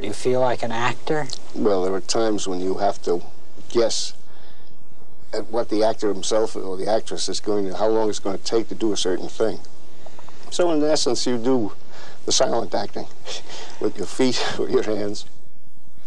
[0.00, 1.26] You feel like an actor?
[1.54, 3.20] Well, there are times when you have to
[3.70, 4.12] guess
[5.32, 8.38] at what the actor himself or the actress is going to, how long it's going
[8.38, 9.58] to take to do a certain thing.
[10.50, 11.72] So in essence, you do
[12.26, 13.06] the silent acting
[13.80, 15.24] with your feet, with your hands.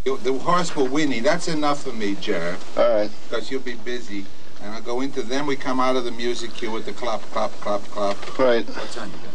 [0.06, 1.20] The horse will whinny.
[1.20, 2.60] That's enough for me, Jared.
[2.78, 3.12] All right.
[3.30, 4.26] Because you'll be busy.
[4.64, 7.22] And I'll go into, then we come out of the music cue with the clap,
[7.32, 8.40] clap, clap, clap.
[8.40, 8.66] Right.
[8.66, 9.31] What's on you, Jimmy?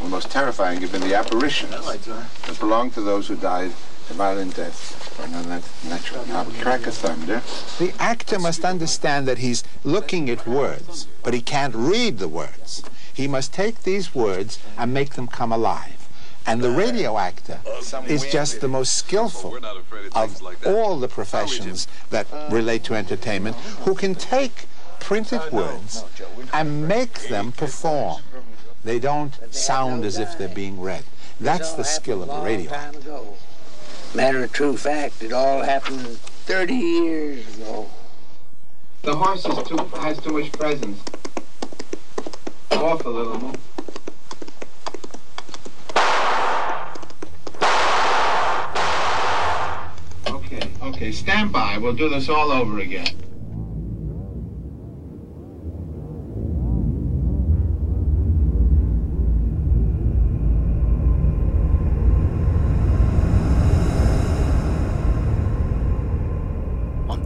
[0.00, 3.72] Well, most terrifying have been the apparitions that belong to those who died
[4.08, 5.20] a violent death.
[5.20, 6.26] Or no, that's natural.
[6.26, 7.42] Now, crack a thunder.
[7.78, 12.82] The actor must understand that he's looking at words, but he can't read the words.
[13.12, 16.08] He must take these words and make them come alive.
[16.46, 17.60] And the radio actor
[18.08, 19.58] is just the most skillful
[20.14, 24.66] of all the professions that relate to entertainment who can take
[24.98, 26.04] printed words
[26.52, 28.22] and make them perform.
[28.82, 31.04] They don't sound as if they're being read.
[31.38, 33.20] That's the skill of a radio actor.
[34.14, 36.06] Matter of true fact, it all happened
[36.46, 37.88] 30 years ago.
[39.02, 41.00] The horse is too, has too much presence.
[42.72, 43.54] Off a little more.
[50.26, 51.78] Okay, okay, stand by.
[51.78, 53.29] We'll do this all over again.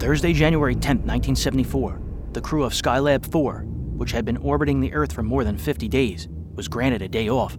[0.04, 1.98] Thursday, January 10, 1974,
[2.32, 5.88] the crew of Skylab 4, which had been orbiting the Earth for more than 50
[5.88, 7.56] days, was granted a day off.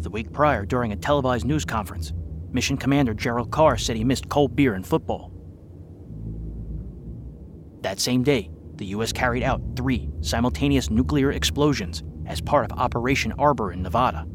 [0.00, 2.14] The week prior, during a televised news conference,
[2.50, 5.30] Mission Commander Gerald Carr said he missed cold beer and football.
[7.82, 9.12] That same day, the U.S.
[9.12, 14.26] carried out three simultaneous nuclear explosions as part of Operation Arbor in Nevada.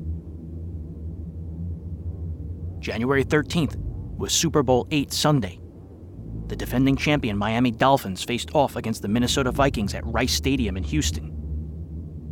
[2.79, 3.77] January 13th
[4.15, 5.59] was Super Bowl VIII Sunday.
[6.47, 10.83] The defending champion Miami Dolphins faced off against the Minnesota Vikings at Rice Stadium in
[10.83, 11.33] Houston.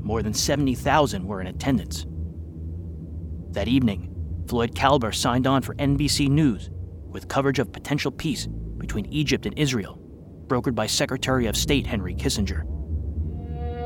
[0.01, 2.05] More than 70,000 were in attendance.
[3.51, 4.13] That evening,
[4.47, 6.69] Floyd Kalber signed on for NBC News
[7.07, 9.99] with coverage of potential peace between Egypt and Israel,
[10.47, 12.63] brokered by Secretary of State Henry Kissinger.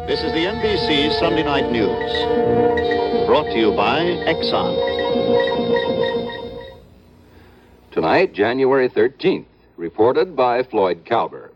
[0.08, 4.76] This is the NBC Sunday Night News, brought to you by Exxon.
[7.92, 9.46] Tonight, January 13th,
[9.80, 11.52] reported by Floyd Kalber.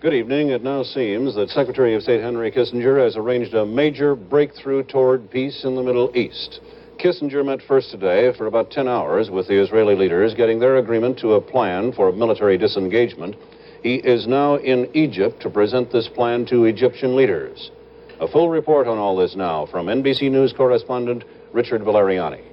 [0.00, 0.50] Good evening.
[0.50, 5.28] It now seems that Secretary of State Henry Kissinger has arranged a major breakthrough toward
[5.28, 6.60] peace in the Middle East.
[7.02, 11.18] Kissinger met first today for about 10 hours with the Israeli leaders, getting their agreement
[11.18, 13.34] to a plan for military disengagement.
[13.82, 17.72] He is now in Egypt to present this plan to Egyptian leaders.
[18.20, 22.51] A full report on all this now from NBC News correspondent Richard Valeriani.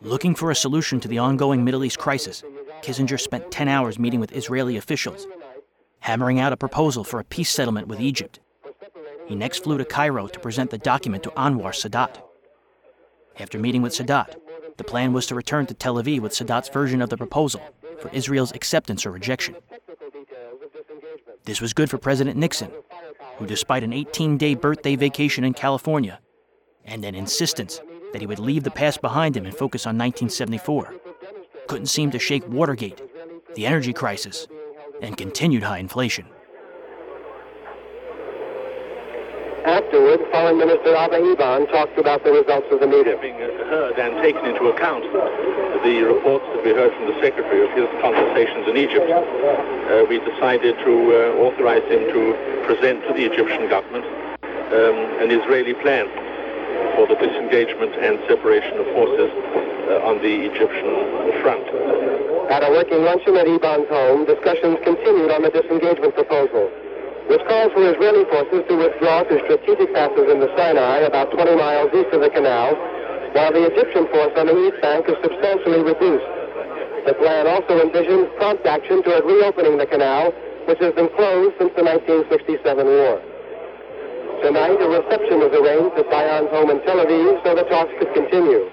[0.00, 2.42] Looking for a solution to the ongoing Middle East crisis,
[2.82, 5.26] Kissinger spent 10 hours meeting with Israeli officials,
[6.00, 8.40] hammering out a proposal for a peace settlement with Egypt.
[9.26, 12.22] He next flew to Cairo to present the document to Anwar Sadat.
[13.38, 14.36] After meeting with Sadat,
[14.78, 17.60] the plan was to return to Tel Aviv with Sadat's version of the proposal
[18.00, 19.56] for Israel's acceptance or rejection.
[21.44, 22.70] This was good for President Nixon,
[23.36, 26.20] who, despite an 18 day birthday vacation in California
[26.84, 27.80] and an insistence
[28.12, 30.94] that he would leave the past behind him and focus on 1974,
[31.66, 33.02] couldn't seem to shake Watergate,
[33.54, 34.46] the energy crisis,
[35.02, 36.26] and continued high inflation.
[39.64, 43.12] Afterward, Foreign Minister Abba Eban talked about the results of the meeting.
[43.12, 43.36] Having
[43.68, 45.04] heard and taken into account
[45.84, 50.24] the reports that we heard from the Secretary of his conversations in Egypt, uh, we
[50.24, 52.32] decided to uh, authorize him to
[52.64, 54.06] present to the Egyptian government
[54.72, 56.08] um, an Israeli plan
[56.96, 60.92] for the disengagement and separation of forces uh, on the Egyptian
[61.40, 61.64] front.
[62.50, 66.72] At a working luncheon at Eban's home, discussions continued on the disengagement proposal,
[67.28, 71.54] which calls for Israeli forces to withdraw to strategic passes in the Sinai about 20
[71.56, 72.72] miles east of the canal,
[73.36, 76.28] while the Egyptian force on the east bank is substantially reduced.
[77.04, 80.32] The plan also envisions prompt action toward reopening the canal,
[80.66, 83.20] which has been closed since the 1967 war.
[84.42, 88.14] Tonight, a reception was arranged at Dayan's home in Tel Aviv so the talks could
[88.14, 88.70] continue.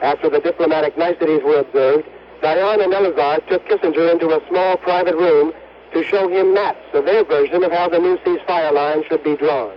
[0.00, 2.06] After the diplomatic niceties were observed,
[2.40, 5.52] Dion and Elazar took Kissinger into a small private room
[5.92, 9.36] to show him maps of their version of how the new ceasefire line should be
[9.36, 9.76] drawn.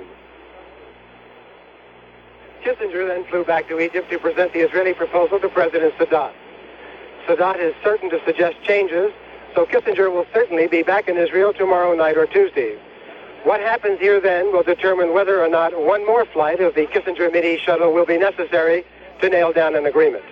[2.63, 6.33] Kissinger then flew back to Egypt to present the Israeli proposal to President Sadat.
[7.27, 9.11] Sadat is certain to suggest changes,
[9.53, 12.77] so Kissinger will certainly be back in Israel tomorrow night or Tuesday.
[13.45, 17.31] What happens here then will determine whether or not one more flight of the Kissinger
[17.31, 18.83] Mid-East shuttle will be necessary
[19.21, 20.25] to nail down an agreement.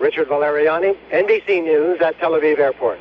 [0.00, 2.98] Richard Valeriani, NBC News at Tel Aviv Airport.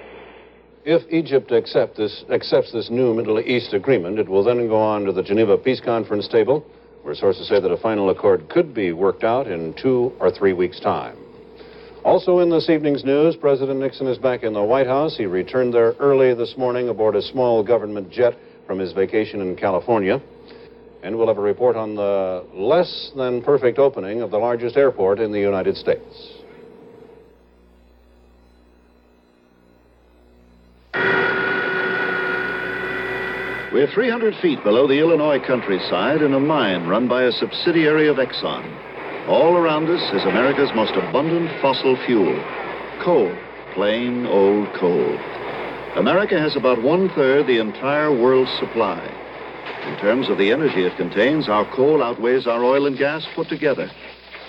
[0.84, 5.06] If Egypt accept this, accepts this new Middle East agreement, it will then go on
[5.06, 6.66] to the Geneva Peace Conference table,
[7.04, 10.52] where sources say that a final accord could be worked out in two or three
[10.52, 11.16] weeks' time.
[12.04, 15.16] Also in this evening's news, President Nixon is back in the White House.
[15.16, 18.38] He returned there early this morning aboard a small government jet
[18.70, 20.22] from his vacation in California.
[21.02, 25.20] And we'll have a report on the less than perfect opening of the largest airport
[25.20, 26.36] in the United States.
[33.74, 38.18] We're 300 feet below the Illinois countryside in a mine run by a subsidiary of
[38.18, 39.28] Exxon.
[39.28, 42.38] All around us is America's most abundant fossil fuel
[43.04, 43.36] coal,
[43.74, 45.49] plain old coal.
[45.96, 49.04] America has about one third the entire world's supply.
[49.88, 53.50] In terms of the energy it contains, our coal outweighs our oil and gas put
[53.50, 53.90] together.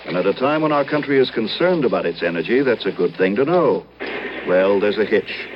[0.05, 3.15] And at a time when our country is concerned about its energy, that's a good
[3.17, 3.85] thing to know.
[4.47, 5.47] Well, there's a hitch.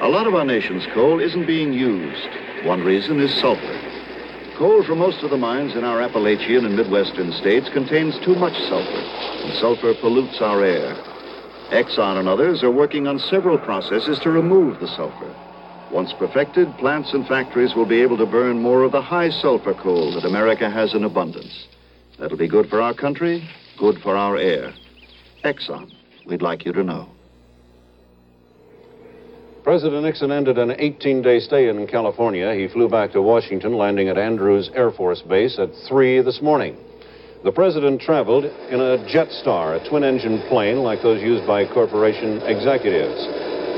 [0.00, 2.28] A lot of our nation's coal isn't being used.
[2.64, 3.80] One reason is sulfur.
[4.56, 8.58] Coal from most of the mines in our Appalachian and Midwestern states contains too much
[8.68, 9.02] sulfur,
[9.44, 11.07] and sulfur pollutes our air.
[11.70, 15.34] Exxon and others are working on several processes to remove the sulfur.
[15.90, 19.74] Once perfected, plants and factories will be able to burn more of the high sulfur
[19.74, 21.66] coal that America has in abundance.
[22.18, 23.48] That'll be good for our country,
[23.78, 24.72] good for our air.
[25.44, 25.92] Exxon,
[26.26, 27.08] we'd like you to know.
[29.62, 32.54] President Nixon ended an 18 day stay in California.
[32.54, 36.78] He flew back to Washington, landing at Andrews Air Force Base at 3 this morning.
[37.44, 42.42] The president traveled in a Jetstar, a twin engine plane like those used by corporation
[42.42, 43.14] executives.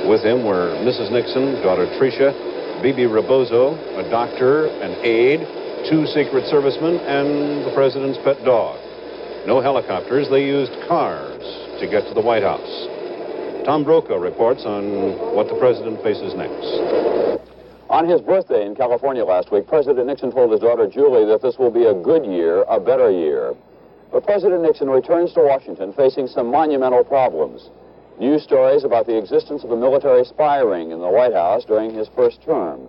[0.08, 1.12] With him were Mrs.
[1.12, 2.32] Nixon, daughter Tricia,
[2.80, 5.44] Bebe Rebozo, a doctor, an aide,
[5.90, 8.80] two Secret Servicemen, and the president's pet dog.
[9.46, 11.44] No helicopters, they used cars
[11.80, 12.88] to get to the White House.
[13.66, 17.19] Tom Brokaw reports on what the president faces next.
[17.90, 21.58] On his birthday in California last week, President Nixon told his daughter Julie that this
[21.58, 23.52] will be a good year, a better year.
[24.12, 27.68] But President Nixon returns to Washington facing some monumental problems.
[28.20, 31.92] News stories about the existence of a military spy ring in the White House during
[31.92, 32.86] his first term,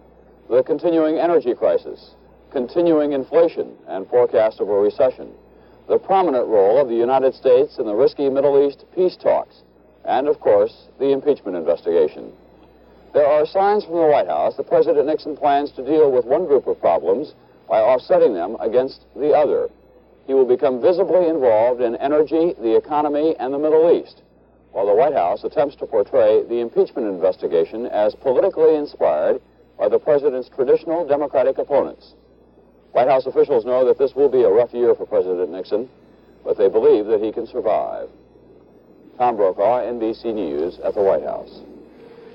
[0.52, 2.12] the continuing energy crisis,
[2.52, 5.32] continuing inflation, and forecast of a recession,
[5.88, 9.64] the prominent role of the United States in the risky Middle East peace talks,
[10.06, 12.32] and, of course, the impeachment investigation.
[13.14, 16.46] There are signs from the White House that President Nixon plans to deal with one
[16.46, 17.34] group of problems
[17.68, 19.70] by offsetting them against the other.
[20.28, 24.22] He will become visibly involved in energy, the economy, and the Middle East,
[24.72, 29.42] while the White House attempts to portray the impeachment investigation as politically inspired
[29.78, 32.14] by the president's traditional Democratic opponents.
[32.94, 35.90] White House officials know that this will be a rough year for President Nixon,
[36.46, 38.10] but they believe that he can survive.
[39.18, 41.62] Tom Brokaw, NBC News at the White House.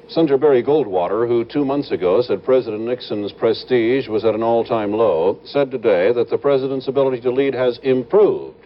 [0.09, 4.65] Senator Barry Goldwater, who two months ago said President Nixon's prestige was at an all
[4.65, 8.57] time low, said today that the president's ability to lead has improved.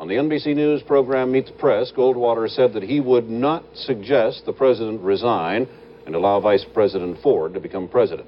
[0.00, 4.46] On the NBC News program Meet the Press, Goldwater said that he would not suggest
[4.46, 5.68] the president resign
[6.06, 8.26] and allow Vice President Ford to become president.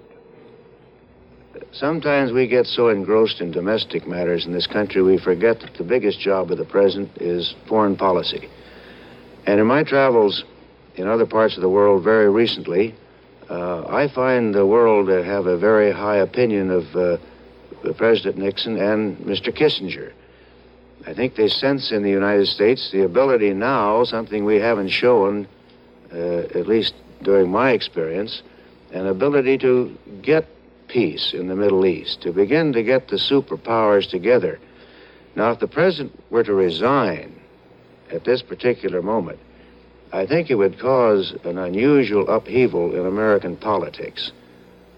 [1.73, 5.85] Sometimes we get so engrossed in domestic matters in this country we forget that the
[5.85, 8.49] biggest job of the president is foreign policy.
[9.47, 10.45] And in my travels
[10.97, 12.95] in other parts of the world very recently,
[13.49, 17.17] uh, I find the world to have a very high opinion of uh,
[17.97, 19.53] President Nixon and Mr.
[19.53, 20.13] Kissinger.
[21.07, 25.49] I think they sense in the United States the ability now, something we haven't shown,
[26.13, 28.43] uh, at least during my experience,
[28.93, 30.47] an ability to get
[30.89, 34.61] peace in the Middle East, to begin to get the superpowers together.
[35.35, 37.41] Now, if the president were to resign,
[38.11, 39.39] at this particular moment,
[40.13, 44.31] I think it would cause an unusual upheaval in American politics.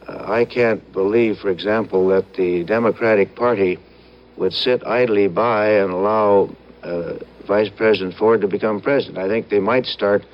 [0.09, 3.78] Uh, I can't believe, for example, that the Democratic Party
[4.37, 6.50] would sit idly by and allow
[6.83, 7.14] uh,
[7.47, 9.18] Vice President Ford to become president.
[9.18, 10.25] I think they might start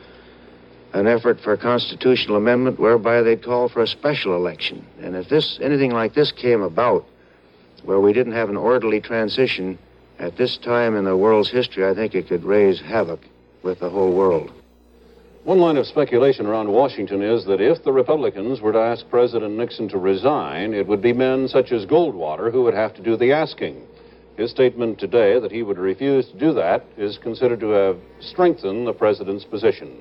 [0.94, 4.84] an effort for a constitutional amendment whereby they'd call for a special election.
[5.02, 7.06] And if this anything like this came about,
[7.84, 9.78] where we didn't have an orderly transition,
[10.18, 13.20] at this time in the world's history, I think it could raise havoc
[13.62, 14.50] with the whole world.
[15.44, 19.56] One line of speculation around Washington is that if the Republicans were to ask President
[19.56, 23.16] Nixon to resign, it would be men such as Goldwater who would have to do
[23.16, 23.86] the asking.
[24.36, 28.86] His statement today that he would refuse to do that is considered to have strengthened
[28.86, 29.96] the president's position.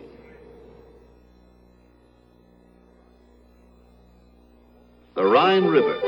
[5.15, 5.99] The Rhine River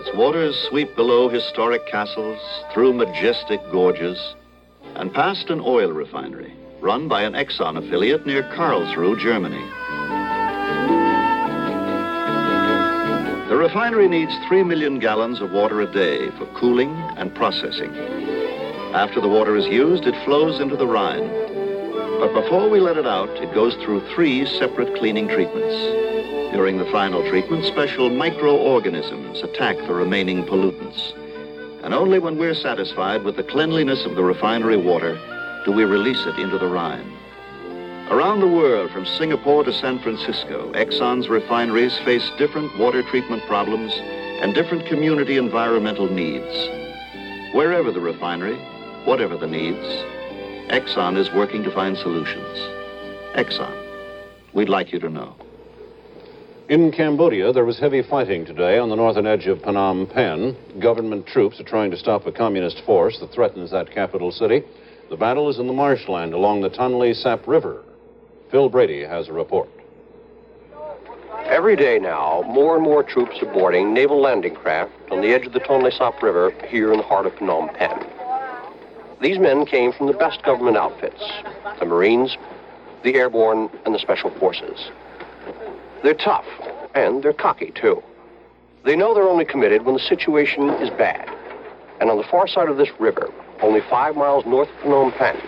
[0.00, 2.40] Its Waters sweep below historic castles,
[2.72, 4.18] through majestic gorges,
[4.94, 9.64] and past an oil refinery run by an Exxon affiliate near Karlsruhe, Germany.
[13.48, 17.96] The refinery needs 3 million gallons of water a day for cooling and processing.
[18.94, 21.28] After the water is used, it flows into the Rhine.
[22.20, 25.76] But before we let it out, it goes through three separate cleaning treatments.
[26.52, 31.14] During the final treatment, special microorganisms attack the remaining pollutants.
[31.82, 35.18] And only when we're satisfied with the cleanliness of the refinery water
[35.68, 37.12] do we release it into the Rhine.
[38.08, 43.92] Around the world, from Singapore to San Francisco, Exxon's refineries face different water treatment problems
[44.40, 46.54] and different community environmental needs.
[47.52, 48.56] Wherever the refinery,
[49.04, 49.84] whatever the needs,
[50.72, 52.58] Exxon is working to find solutions.
[53.34, 53.76] Exxon,
[54.54, 55.36] we'd like you to know.
[56.70, 60.56] In Cambodia, there was heavy fighting today on the northern edge of Phnom Penh.
[60.80, 64.64] Government troops are trying to stop a communist force that threatens that capital city.
[65.10, 67.82] The battle is in the marshland along the Tonle Sap River.
[68.50, 69.70] Phil Brady has a report.
[71.46, 75.46] Every day now, more and more troops are boarding naval landing craft on the edge
[75.46, 78.04] of the Tonle Sap River here in the heart of Phnom Penh.
[79.22, 81.22] These men came from the best government outfits
[81.80, 82.36] the Marines,
[83.02, 84.90] the Airborne, and the Special Forces.
[86.02, 86.46] They're tough,
[86.94, 88.02] and they're cocky, too.
[88.84, 91.30] They know they're only committed when the situation is bad.
[91.98, 95.40] And on the far side of this river, only five miles north of Phnom Penh,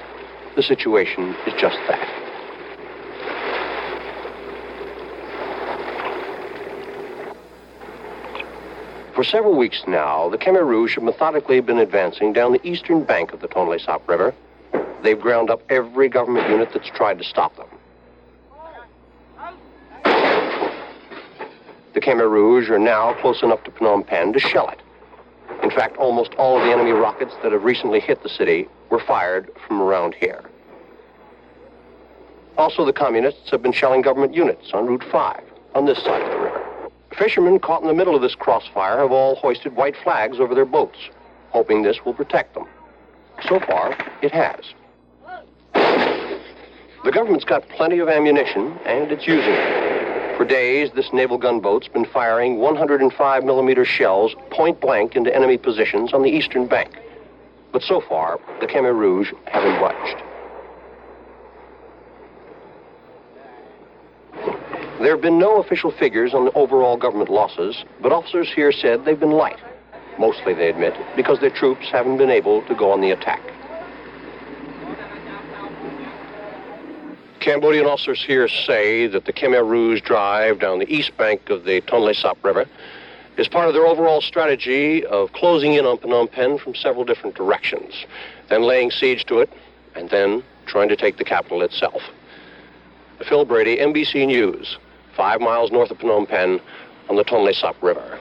[0.56, 2.20] the situation is just that.
[9.14, 13.32] For several weeks now, the Khmer Rouge have methodically been advancing down the eastern bank
[13.32, 14.34] of the Tonle Sap River.
[15.02, 17.66] They've ground up every government unit that's tried to stop them.
[21.92, 24.80] The Khmer Rouge are now close enough to Phnom Penh to shell it.
[25.62, 28.98] In fact, almost all of the enemy rockets that have recently hit the city were
[28.98, 30.42] fired from around here.
[32.56, 35.42] Also, the communists have been shelling government units on Route 5
[35.74, 36.90] on this side of the river.
[37.16, 40.64] Fishermen caught in the middle of this crossfire have all hoisted white flags over their
[40.64, 40.98] boats,
[41.50, 42.66] hoping this will protect them.
[43.48, 44.74] So far, it has.
[47.02, 49.89] The government's got plenty of ammunition, and it's using it.
[50.40, 56.14] For days, this naval gunboat's been firing 105 millimeter shells point blank into enemy positions
[56.14, 56.96] on the eastern bank.
[57.72, 60.22] But so far, the Khmer Rouge haven't budged.
[65.02, 69.04] There have been no official figures on the overall government losses, but officers here said
[69.04, 69.60] they've been light.
[70.18, 73.42] Mostly, they admit, because their troops haven't been able to go on the attack.
[77.40, 81.80] Cambodian officers here say that the Khmer Rouge drive down the east bank of the
[81.80, 82.66] Tonle Sap River
[83.38, 87.34] is part of their overall strategy of closing in on Phnom Penh from several different
[87.34, 88.04] directions,
[88.50, 89.50] then laying siege to it,
[89.94, 92.02] and then trying to take the capital itself.
[93.26, 94.76] Phil Brady, NBC News,
[95.16, 96.60] five miles north of Phnom Penh
[97.08, 98.18] on the Tonle Sap River.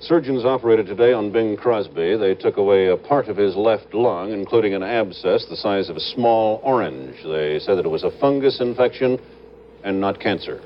[0.00, 2.18] Surgeons operated today on Bing Crosby.
[2.18, 5.96] They took away a part of his left lung, including an abscess the size of
[5.96, 7.16] a small orange.
[7.24, 9.18] They said that it was a fungus infection
[9.84, 10.60] and not cancer.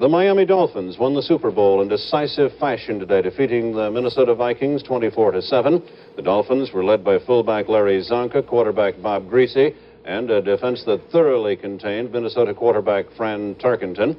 [0.00, 4.82] The Miami Dolphins won the Super Bowl in decisive fashion today, defeating the Minnesota Vikings
[4.82, 5.82] 24 to 7.
[6.16, 9.76] The Dolphins were led by fullback Larry Csonka, quarterback Bob Griese,
[10.06, 14.16] and a defense that thoroughly contained Minnesota quarterback Fran Tarkenton.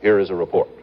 [0.00, 0.79] Here is a report.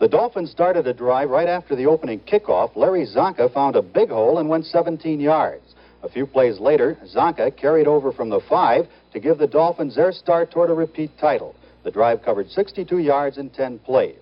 [0.00, 2.74] The Dolphins started a drive right after the opening kickoff.
[2.74, 5.74] Larry Csonka found a big hole and went 17 yards.
[6.02, 10.10] A few plays later, Csonka carried over from the five to give the Dolphins their
[10.12, 11.54] start toward a repeat title.
[11.82, 14.16] The drive covered 62 yards in 10 plays.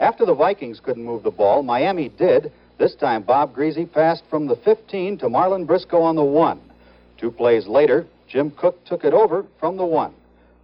[0.00, 2.50] After the Vikings couldn't move the ball, Miami did.
[2.78, 6.58] This time, Bob Griese passed from the 15 to Marlin Briscoe on the one.
[7.18, 10.14] Two plays later, Jim Cook took it over from the one.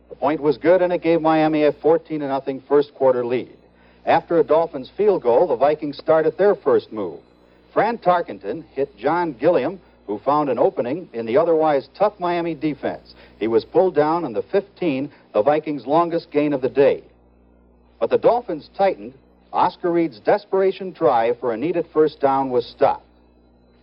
[0.08, 3.54] The point was good, and it gave Miami a 14 0 first quarter lead.
[4.06, 7.20] After a Dolphins field goal, the Vikings started their first move.
[7.72, 13.14] Fran Tarkenton hit John Gilliam, who found an opening in the otherwise tough Miami defense.
[13.38, 17.02] He was pulled down on the 15, the Vikings' longest gain of the day.
[18.00, 19.12] But the Dolphins tightened.
[19.52, 23.04] Oscar Reed's desperation try for a needed first down was stopped.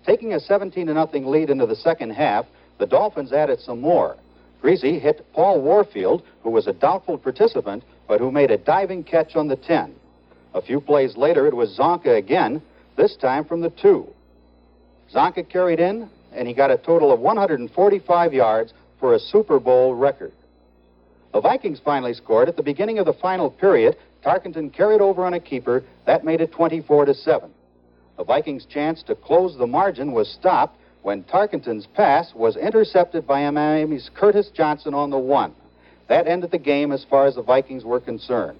[0.05, 2.45] Taking a 17 0 lead into the second half,
[2.77, 4.17] the Dolphins added some more.
[4.61, 9.35] Griese hit Paul Warfield, who was a doubtful participant, but who made a diving catch
[9.35, 9.93] on the 10.
[10.55, 12.61] A few plays later, it was Csonka again,
[12.95, 14.07] this time from the 2.
[15.13, 19.93] Csonka carried in, and he got a total of 145 yards for a Super Bowl
[19.93, 20.31] record.
[21.33, 25.33] The Vikings finally scored at the beginning of the final period, Tarkenton carried over on
[25.33, 25.83] a keeper.
[26.05, 27.49] That made it 24 to 7.
[28.17, 33.47] The Vikings' chance to close the margin was stopped when Tarkenton's pass was intercepted by
[33.51, 35.53] Miami's Curtis Johnson on the one.
[36.07, 38.57] That ended the game as far as the Vikings were concerned.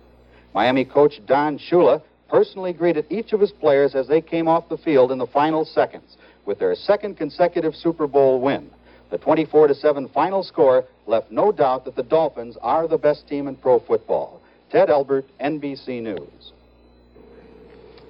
[0.55, 4.77] Miami coach Don Shula personally greeted each of his players as they came off the
[4.77, 8.69] field in the final seconds with their second consecutive Super Bowl win.
[9.11, 13.49] The 24 7 final score left no doubt that the Dolphins are the best team
[13.49, 14.41] in pro football.
[14.71, 16.53] Ted Elbert, NBC News.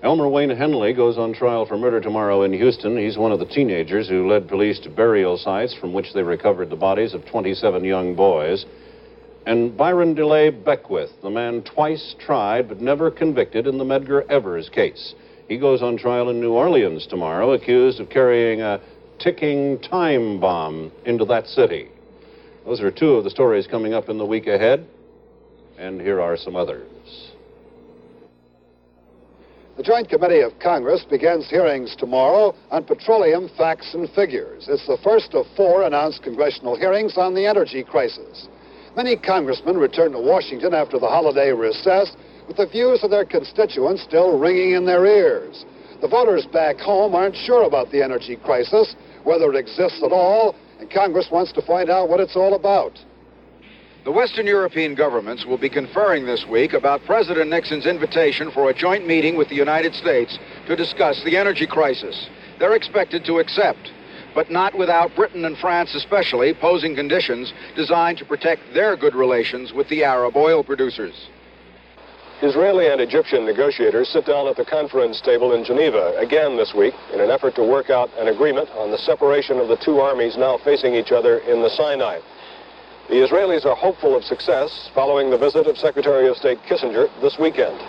[0.04, 2.96] Elmer Wayne Henley goes on trial for murder tomorrow in Houston.
[2.96, 6.70] He's one of the teenagers who led police to burial sites from which they recovered
[6.70, 8.66] the bodies of 27 young boys.
[9.46, 14.28] And Byron De La Beckwith, the man twice tried but never convicted in the Medgar
[14.28, 15.14] Evers case.
[15.48, 18.82] He goes on trial in New Orleans tomorrow, accused of carrying a
[19.20, 21.90] ticking time bomb into that city.
[22.66, 24.88] Those are two of the stories coming up in the week ahead,
[25.78, 26.88] and here are some others.
[29.78, 34.68] The Joint Committee of Congress begins hearings tomorrow on petroleum facts and figures.
[34.70, 38.48] It's the first of four announced congressional hearings on the energy crisis.
[38.96, 42.16] Many congressmen return to Washington after the holiday recess
[42.48, 45.66] with the views of their constituents still ringing in their ears.
[46.00, 50.56] The voters back home aren't sure about the energy crisis, whether it exists at all,
[50.80, 52.98] and Congress wants to find out what it's all about.
[54.06, 58.74] The Western European governments will be conferring this week about President Nixon's invitation for a
[58.74, 62.30] joint meeting with the United States to discuss the energy crisis.
[62.60, 63.92] They're expected to accept,
[64.36, 69.74] but not without Britain and France especially posing conditions designed to protect their good relations
[69.74, 71.30] with the Arab oil producers.
[72.42, 76.94] Israeli and Egyptian negotiators sit down at the conference table in Geneva again this week
[77.14, 80.36] in an effort to work out an agreement on the separation of the two armies
[80.38, 82.20] now facing each other in the Sinai.
[83.08, 87.38] The Israelis are hopeful of success following the visit of Secretary of State Kissinger this
[87.40, 87.80] weekend.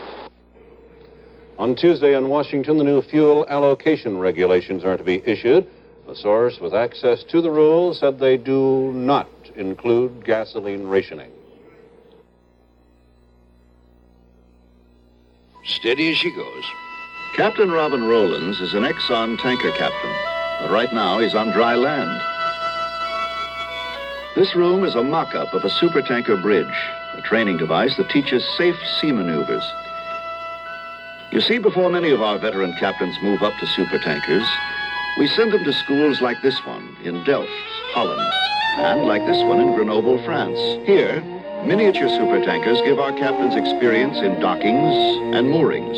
[1.59, 5.67] On Tuesday in Washington, the new fuel allocation regulations are to be issued.
[6.09, 11.33] A source with access to the rules said they do not include gasoline rationing.
[15.65, 16.65] Steady as she goes.
[17.35, 20.15] Captain Robin Rowlands is an Exxon tanker captain,
[20.61, 22.21] but right now he's on dry land.
[24.37, 26.67] This room is a mock-up of a supertanker bridge,
[27.15, 29.65] a training device that teaches safe sea maneuvers.
[31.33, 34.47] You see, before many of our veteran captains move up to supertankers,
[35.17, 37.51] we send them to schools like this one in Delft,
[37.95, 38.21] Holland,
[38.77, 40.59] and like this one in Grenoble, France.
[40.87, 41.23] Here,
[41.65, 45.97] miniature supertankers give our captains experience in dockings and moorings.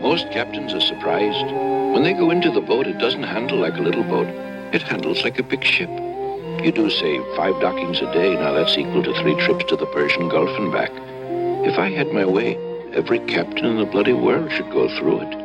[0.00, 1.52] Most captains are surprised.
[1.92, 4.28] When they go into the boat, it doesn't handle like a little boat.
[4.72, 5.90] It handles like a big ship.
[6.64, 8.34] You do say five dockings a day.
[8.34, 10.90] Now that's equal to three trips to the Persian Gulf and back.
[11.68, 12.56] If I had my way,
[12.94, 15.43] every captain in the bloody world should go through it.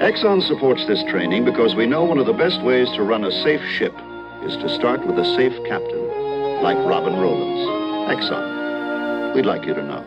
[0.00, 3.32] Exxon supports this training because we know one of the best ways to run a
[3.42, 3.94] safe ship
[4.42, 8.12] is to start with a safe captain, like Robin Rowlands.
[8.12, 9.34] Exxon.
[9.34, 10.04] We'd like you to know.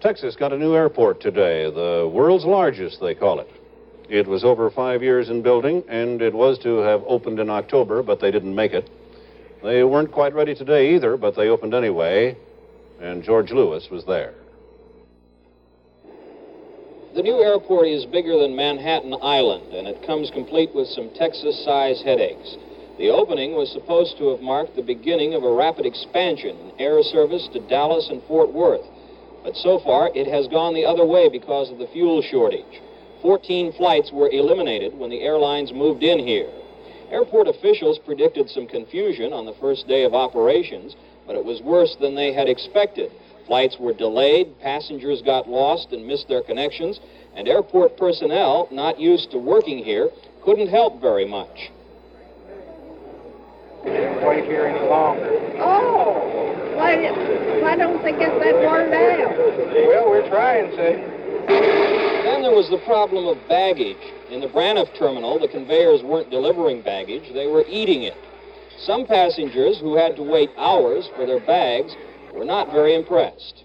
[0.00, 3.50] Texas got a new airport today, the world's largest, they call it.
[4.08, 8.04] It was over five years in building, and it was to have opened in October,
[8.04, 8.88] but they didn't make it.
[9.64, 12.36] They weren't quite ready today either, but they opened anyway,
[13.00, 14.34] and George Lewis was there.
[17.14, 22.02] The new airport is bigger than Manhattan Island, and it comes complete with some Texas-size
[22.02, 22.56] headaches.
[22.98, 27.00] The opening was supposed to have marked the beginning of a rapid expansion in air
[27.04, 28.84] service to Dallas and Fort Worth.
[29.44, 32.82] But so far, it has gone the other way because of the fuel shortage.
[33.22, 36.50] 14 flights were eliminated when the airlines moved in here.
[37.12, 40.96] Airport officials predicted some confusion on the first day of operations,
[41.28, 43.12] but it was worse than they had expected.
[43.46, 47.00] Flights were delayed, passengers got lost and missed their connections,
[47.34, 50.10] and airport personnel, not used to working here,
[50.44, 51.70] couldn't help very much.
[53.84, 55.28] We didn't Wait here any longer.
[55.58, 56.96] Oh, why,
[57.60, 59.36] why don't they get that water down?
[59.86, 61.14] Well, we're trying to.
[62.24, 64.00] Then there was the problem of baggage.
[64.30, 68.16] In the Braniff terminal, the conveyors weren't delivering baggage, they were eating it.
[68.78, 71.94] Some passengers who had to wait hours for their bags
[72.34, 73.64] were not very impressed.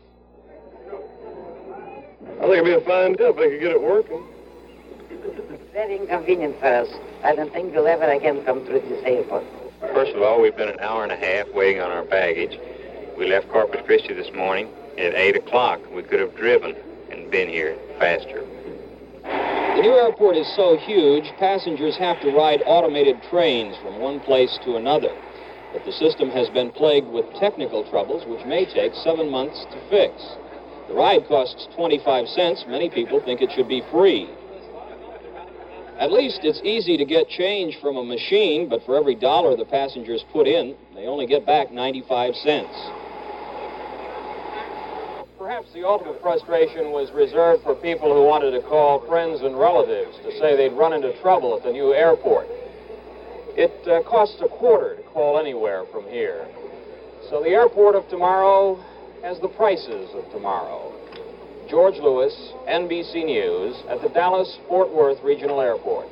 [2.39, 4.23] I think it'd be a fine deal if they could get it working.
[5.73, 6.88] Very inconvenient for us.
[7.23, 9.43] I don't think we'll ever again come through this airport.
[9.93, 12.60] First of all, we've been an hour and a half waiting on our baggage.
[13.17, 15.79] We left Corpus Christi this morning at 8 o'clock.
[15.91, 16.75] We could have driven
[17.12, 18.45] and been here faster.
[19.23, 24.60] The new airport is so huge, passengers have to ride automated trains from one place
[24.65, 25.10] to another.
[25.73, 29.89] But the system has been plagued with technical troubles which may take seven months to
[29.89, 30.13] fix.
[30.88, 32.65] The ride costs 25 cents.
[32.67, 34.29] Many people think it should be free.
[35.99, 39.65] At least it's easy to get change from a machine, but for every dollar the
[39.65, 42.75] passengers put in, they only get back 95 cents.
[45.38, 50.17] Perhaps the ultimate frustration was reserved for people who wanted to call friends and relatives
[50.23, 52.47] to say they'd run into trouble at the new airport.
[53.62, 56.48] It uh, costs a quarter to call anywhere from here.
[57.30, 58.82] So the airport of tomorrow
[59.22, 60.95] has the prices of tomorrow.
[61.69, 66.08] George Lewis, NBC News, at the Dallas Fort Worth Regional Airport.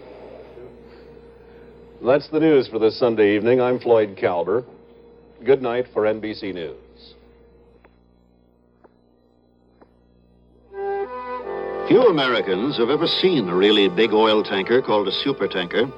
[2.04, 3.62] That's the news for this Sunday evening.
[3.62, 4.66] I'm Floyd Kalber.
[5.46, 7.14] Good night for NBC News.
[11.88, 15.90] Few Americans have ever seen a really big oil tanker called a supertanker.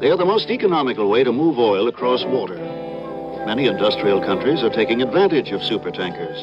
[0.00, 2.56] They are the most economical way to move oil across water.
[3.44, 6.40] Many industrial countries are taking advantage of supertankers,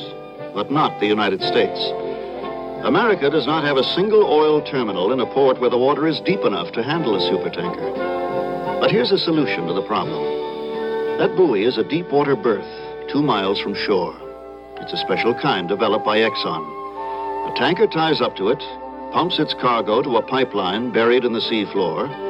[0.54, 1.80] but not the United States.
[2.86, 6.20] America does not have a single oil terminal in a port where the water is
[6.20, 8.80] deep enough to handle a supertanker.
[8.80, 11.17] But here's a solution to the problem.
[11.17, 12.70] That buoy is a deep water berth,
[13.10, 14.13] two miles from shore.
[14.82, 16.62] It's a special kind developed by Exxon.
[17.52, 18.60] A tanker ties up to it,
[19.12, 22.26] pumps its cargo to a pipeline buried in the seafloor,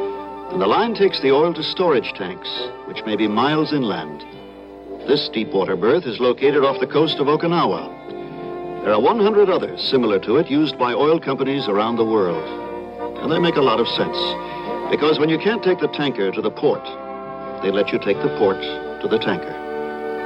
[0.51, 2.49] and the line takes the oil to storage tanks,
[2.85, 4.25] which may be miles inland.
[5.07, 8.83] This deep water berth is located off the coast of Okinawa.
[8.83, 12.47] There are 100 others similar to it used by oil companies around the world.
[13.21, 14.17] And they make a lot of sense,
[14.89, 16.83] because when you can't take the tanker to the port,
[17.61, 18.61] they let you take the port
[19.01, 19.53] to the tanker.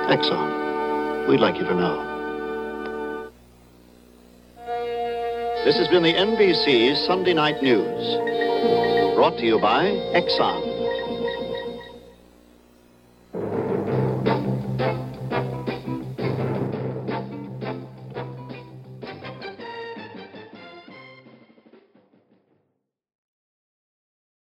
[0.09, 2.07] Exxon, we'd like you to know.
[5.63, 8.40] This has been the NBC Sunday Night News.
[9.21, 9.83] Brought to you by
[10.17, 10.70] Exxon.